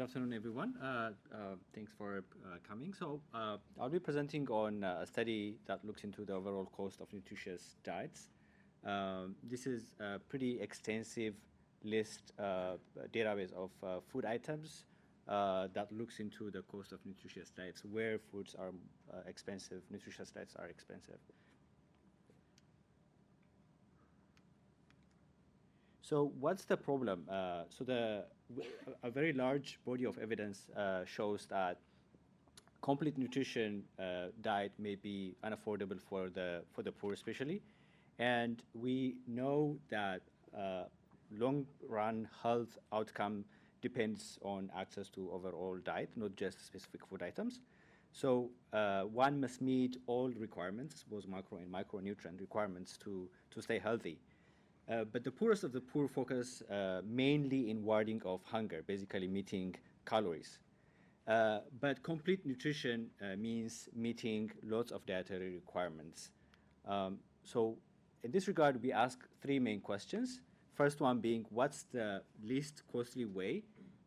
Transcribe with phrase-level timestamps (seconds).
[0.00, 0.74] good afternoon, everyone.
[0.82, 2.94] Uh, uh, thanks for uh, coming.
[2.94, 7.02] So uh, I'll be presenting on uh, a study that looks into the overall cost
[7.02, 8.30] of nutritious diets.
[8.82, 11.34] Um, this is a pretty extensive
[11.84, 12.76] list uh,
[13.12, 13.72] database of
[14.10, 14.86] food items
[15.28, 18.72] that looks into the cost of nutritious diets, where foods are
[19.28, 21.18] expensive, nutritious diets are expensive.
[26.10, 27.22] So what's the problem?
[27.30, 28.24] Uh, so the
[29.04, 31.78] a very large body of evidence uh, shows that
[32.82, 37.62] complete nutrition uh, diet may be unaffordable for the for the poor, especially,
[38.18, 40.86] and we know that uh,
[41.30, 43.44] long run health outcome
[43.80, 47.60] depends on access to overall diet, not just specific food items.
[48.10, 53.78] So uh, one must meet all requirements, both macro and micronutrient requirements, to to stay
[53.78, 54.18] healthy.
[54.88, 59.28] Uh, but the poorest of the poor focus uh, mainly in warding of hunger, basically
[59.28, 60.58] meeting calories.
[61.28, 66.30] Uh, but complete nutrition uh, means meeting lots of dietary requirements.
[66.86, 67.76] Um, so
[68.24, 70.40] in this regard, we ask three main questions.
[70.74, 73.62] First one being, what's the least costly way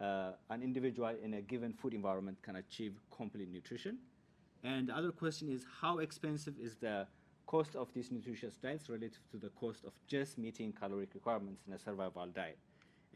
[0.00, 3.98] uh, an individual in a given food environment can achieve complete nutrition?
[4.62, 7.06] And the other question is, how expensive is the
[7.48, 11.72] cost of these nutritious diets relative to the cost of just meeting caloric requirements in
[11.72, 12.58] a survival diet.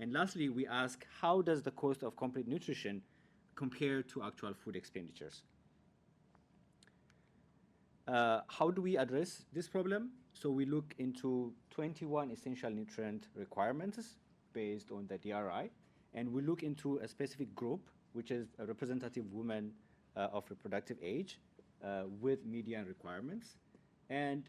[0.00, 3.02] And lastly, we ask how does the cost of complete nutrition
[3.54, 5.42] compare to actual food expenditures?
[8.08, 10.12] Uh, how do we address this problem?
[10.32, 14.16] So we look into 21 essential nutrient requirements
[14.54, 15.70] based on the DRI,
[16.14, 19.72] and we look into a specific group, which is a representative woman
[20.16, 21.38] uh, of reproductive age
[21.84, 23.56] uh, with median requirements
[24.12, 24.44] and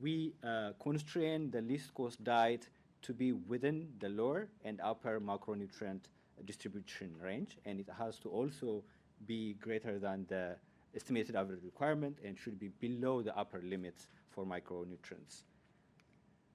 [0.00, 2.68] we uh, constrain the least cost diet
[3.02, 6.04] to be within the lower and upper macronutrient
[6.46, 8.82] distribution range, and it has to also
[9.26, 10.56] be greater than the
[10.94, 15.42] estimated average requirement and should be below the upper limits for micronutrients.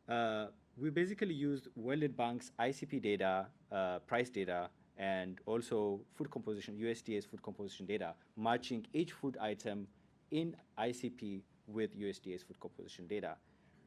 [0.09, 0.47] Uh,
[0.77, 7.25] we basically used World Bank's ICP data, uh, price data, and also food composition, USDA's
[7.25, 9.87] food composition data, matching each food item
[10.31, 11.41] in ICP
[11.73, 13.35] with USDA's food composition data.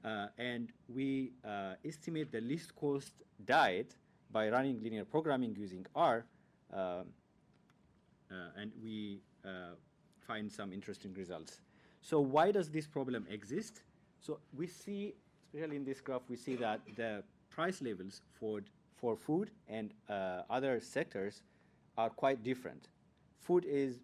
[0.04, 3.12] Uh, and we uh, estimate the least cost
[3.46, 3.94] diet
[4.30, 6.26] by running linear programming using R,
[6.72, 7.06] um,
[8.30, 9.76] uh, and we uh,
[10.26, 11.60] find some interesting results.
[12.02, 13.82] So why does this problem exist?
[14.20, 15.14] So we see,
[15.46, 18.60] especially in this graph, we see that the price levels for,
[18.96, 21.42] for food and uh, other sectors
[21.96, 22.88] are quite different.
[23.40, 24.00] Food is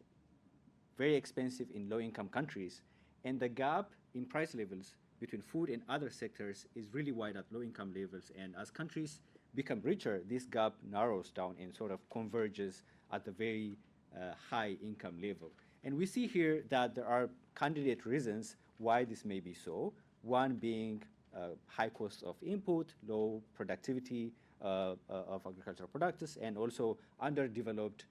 [0.97, 2.83] very expensive in low-income countries,
[3.25, 7.45] and the gap in price levels between food and other sectors is really wide at
[7.51, 8.33] low income levels.
[8.39, 9.21] And as countries
[9.55, 12.83] become richer, this gap narrows down and sort of converges
[13.13, 13.77] at the very
[14.17, 15.51] uh, high income level.
[15.85, 19.93] And we see here that there are candidate reasons why this may be so.
[20.23, 21.03] One being
[21.37, 24.33] uh, high cost of input, low productivity
[24.63, 28.05] uh, uh of agricultural products, and also underdeveloped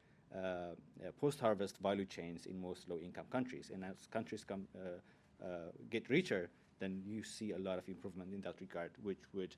[1.19, 3.72] post-harvest value chains in most low-income countries.
[3.73, 5.45] And as countries come, uh,
[5.90, 9.56] get richer, then you see a lot of improvement in that regard, which would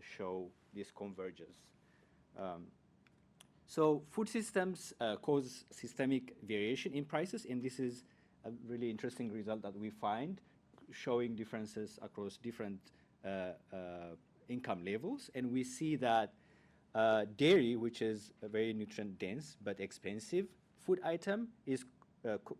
[0.00, 1.58] show this convergence.
[2.38, 2.66] Um,
[3.66, 8.04] so food systems uh, cause systemic variation in prices, and this is
[8.44, 10.40] a really interesting result that we find,
[10.90, 12.80] showing differences across different
[13.24, 13.76] uh, uh,
[14.48, 15.30] income levels.
[15.34, 16.32] And we see that
[16.94, 20.46] uh, dairy, which is a very nutrient dense but expensive
[20.80, 21.84] food item, is
[22.28, 22.56] uh, co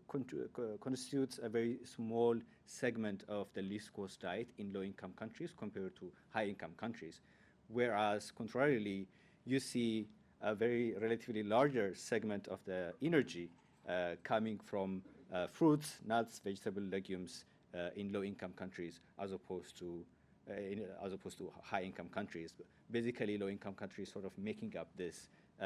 [0.79, 2.35] constitutes a very small
[2.65, 7.21] segment of the least cost diet in low income countries compared to high income countries.
[7.67, 9.07] Whereas, contrarily,
[9.45, 10.07] you see
[10.41, 13.49] a very relatively larger segment of the energy
[13.89, 15.01] uh, coming from
[15.33, 20.05] uh, fruits, nuts, vegetables, legumes uh, in low income countries as opposed to
[20.47, 22.53] in, as opposed to high-income countries.
[22.91, 25.27] Basically, low-income countries sort of making up this
[25.61, 25.65] uh,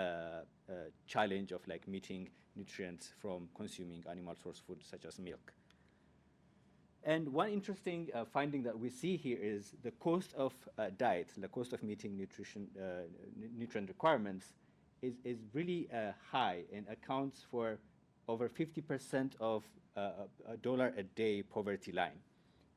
[0.69, 0.73] uh,
[1.07, 5.51] challenge of like meeting nutrients from consuming animal source food such as milk.
[7.03, 11.29] And one interesting uh, finding that we see here is the cost of uh, diet,
[11.37, 13.07] the cost of meeting nutrition, uh,
[13.57, 14.53] nutrient requirements
[15.01, 15.87] is, is really
[16.29, 17.79] high and accounts for
[18.27, 19.63] over 50% of
[19.95, 22.19] a dollar a day poverty line.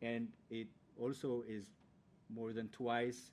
[0.01, 1.67] And it also is
[2.35, 3.31] more than twice,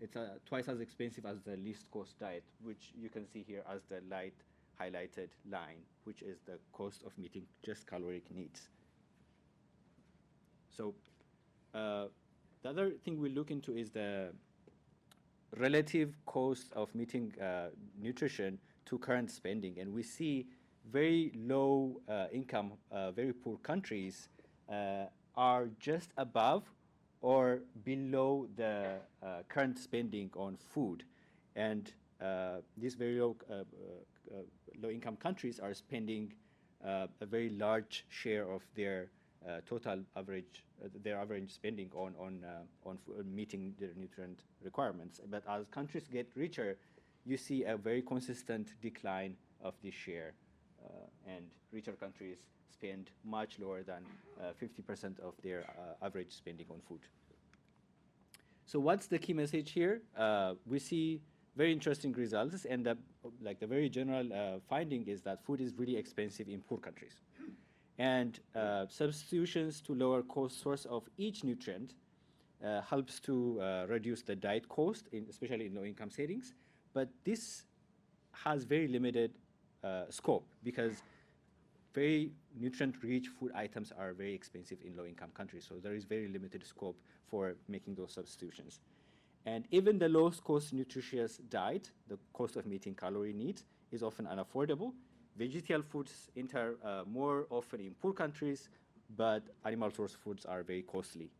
[0.00, 3.62] it's uh, twice as expensive as the least cost diet, which you can see here
[3.72, 4.34] as the light
[4.80, 8.68] highlighted line, which is the cost of meeting just caloric needs.
[10.70, 10.94] So
[11.74, 12.06] uh,
[12.62, 14.32] the other thing we look into is the
[15.56, 17.70] relative cost of meeting uh,
[18.00, 19.78] nutrition to current spending.
[19.80, 20.46] And we see
[20.90, 24.28] very low uh, income, uh, very poor countries
[24.70, 25.06] uh,
[25.36, 26.64] are just above
[27.20, 31.04] or below the uh, current spending on food.
[31.56, 33.64] And uh, these very low, uh,
[34.80, 36.32] low income countries are spending
[36.84, 39.10] a very large share of their
[39.68, 40.64] total average,
[41.02, 42.44] their average spending on, on,
[42.86, 42.98] on
[43.34, 45.20] meeting their nutrient requirements.
[45.28, 46.78] But as countries get richer,
[47.26, 50.34] you see a very consistent decline of this share.
[50.84, 52.38] Uh, and richer countries
[52.70, 54.04] spend much lower than
[54.60, 57.00] 50% uh, of their uh, average spending on food.
[58.66, 60.02] So what's the key message here?
[60.66, 61.20] we see
[61.56, 62.96] very interesting results, and the,
[63.42, 67.14] like the very general finding is that food is really expensive in poor countries.
[67.98, 68.38] And
[68.88, 71.94] substitutions to lower cost source of each nutrient
[72.64, 76.54] uh, helps to uh, reduce the diet cost, in, especially in low-income settings.
[76.92, 77.62] But this
[78.32, 79.47] has very limited uh,
[80.10, 81.02] scope because
[81.94, 86.64] very nutrient-rich food items are very expensive in low-income countries, so there is very limited
[86.64, 86.96] scope
[87.26, 88.80] for making those substitutions.
[89.46, 94.26] And even the lowest cost nutritious diet, the cost of meeting calorie needs, is often
[94.26, 94.92] unaffordable.
[95.36, 98.68] Vegetable foods enter uh, more often in poor countries,
[99.16, 101.30] but animal source foods are very costly.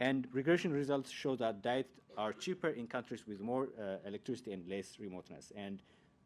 [0.00, 4.68] And regression results show that diets are cheaper in countries with more uh, electricity and
[4.68, 5.52] less remoteness.
[5.56, 5.82] And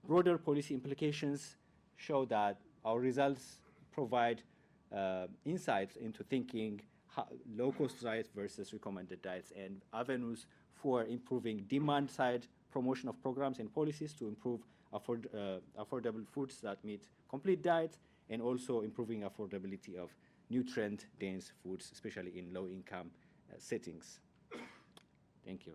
[0.07, 1.57] broader policy implications
[1.97, 3.61] show that our results
[3.93, 4.43] provide
[4.95, 6.81] uh, insights into thinking
[7.57, 14.13] low-cost diets versus recommended diets and avenues for improving demand-side promotion of programs and policies
[14.13, 14.61] to improve
[14.93, 17.99] afford, uh, affordable foods that meet complete diets
[18.31, 20.11] and also improving affordability of
[20.51, 23.11] nutrient-dense foods, especially in low-income
[23.51, 24.21] uh, settings.
[25.45, 25.75] Thank you.